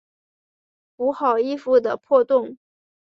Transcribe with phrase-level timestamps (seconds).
[0.95, 2.57] 补好衣服的破洞